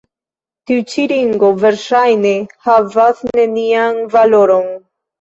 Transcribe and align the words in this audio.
Tiu 0.71 0.85
ĉi 0.93 1.05
ringo 1.11 1.51
verŝajne 1.65 2.33
havas 2.71 3.25
nenian 3.41 4.05
valoron. 4.19 4.71